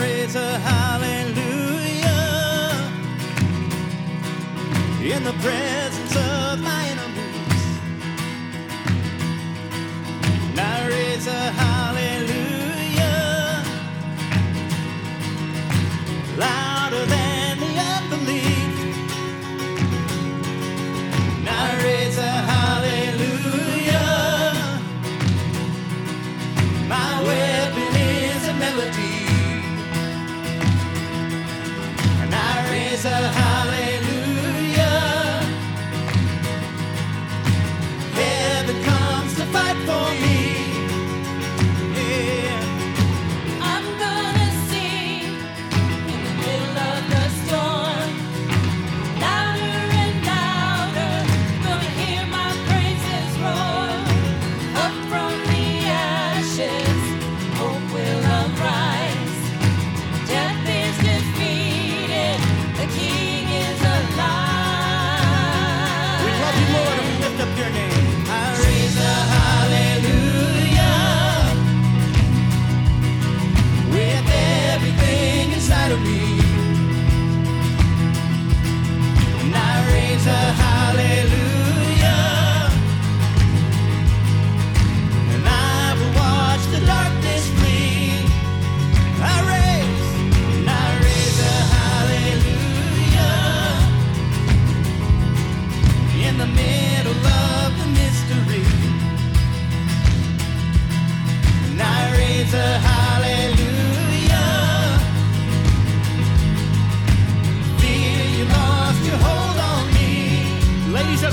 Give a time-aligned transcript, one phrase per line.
[0.00, 2.08] raise a hallelujah
[5.02, 7.80] in the presence of my enemies.
[10.58, 11.67] I raise a
[33.10, 33.37] I
[67.58, 67.87] your name.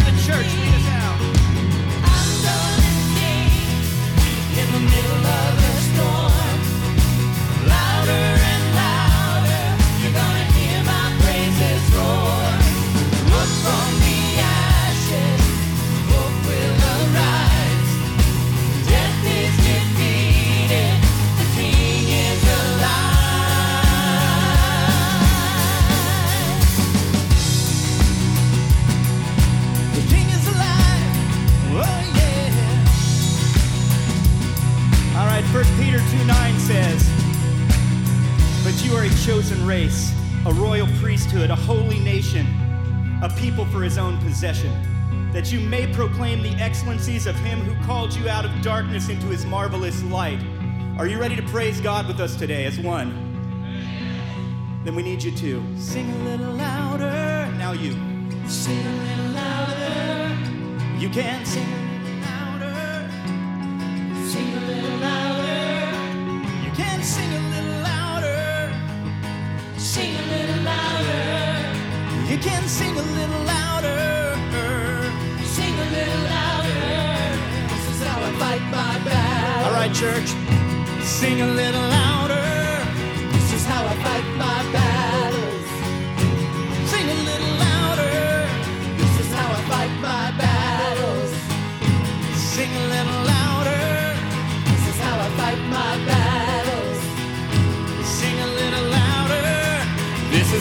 [0.05, 0.94] The church,
[36.05, 37.09] 2.9 says,
[38.63, 40.13] But you are a chosen race,
[40.45, 42.45] a royal priesthood, a holy nation,
[43.23, 44.71] a people for his own possession,
[45.33, 49.25] that you may proclaim the excellencies of him who called you out of darkness into
[49.27, 50.39] his marvelous light.
[50.97, 53.25] Are you ready to praise God with us today as one?
[54.85, 57.51] Then we need you to sing a little louder.
[57.57, 57.93] Now you.
[58.47, 60.99] Sing a little louder.
[60.99, 61.84] You can sing
[67.53, 68.73] little louder.
[69.77, 71.23] Sing a little louder.
[72.31, 73.99] You can sing a little louder.
[75.43, 76.79] Sing a little louder.
[77.71, 79.65] This is how I fight my battle.
[79.65, 80.29] All right, church.
[81.03, 82.34] Sing a little louder.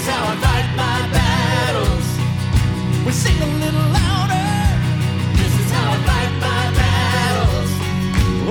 [0.04, 2.06] Is how I fight my battles.
[3.06, 4.48] We sing a little louder.
[5.38, 7.70] This is how I fight my battles.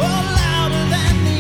[0.02, 1.38] Oh, louder than the.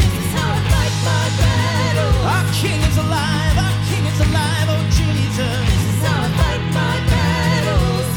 [0.00, 2.20] This is how I fight my battles.
[2.34, 3.56] Our King is alive.
[3.66, 4.66] Our King is alive.
[4.74, 5.60] Oh, Jesus.
[5.70, 8.08] This is how I fight my battles.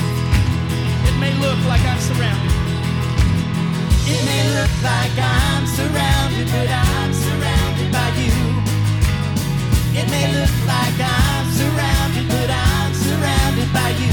[1.08, 2.56] It may look like I'm surrounded.
[4.14, 5.37] It may look like I'm
[10.28, 12.28] It may look like I'm surrounded
[13.74, 14.08] by you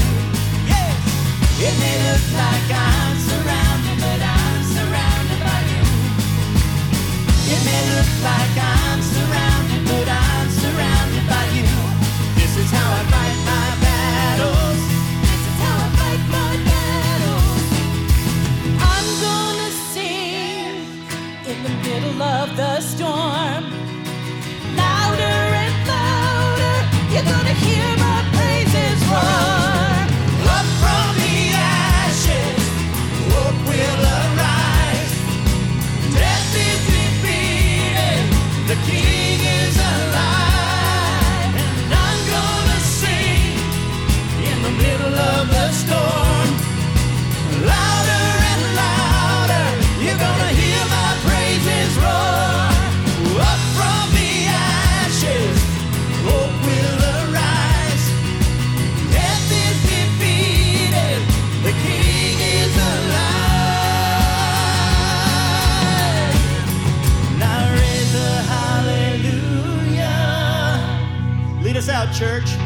[71.95, 72.57] out, church.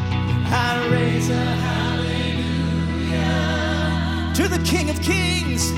[0.52, 1.94] I raise a hallelujah
[4.34, 5.72] to the King of Kings.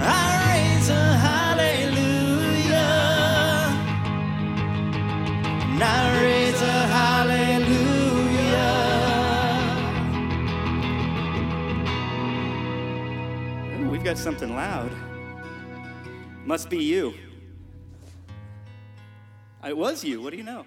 [0.00, 2.02] I raise a hallelujah.
[5.70, 7.84] And I raise a hallelujah.
[13.84, 14.90] Ooh, we've got something loud.
[16.44, 17.14] Must be you.
[19.64, 20.20] It was you.
[20.20, 20.66] What do you know?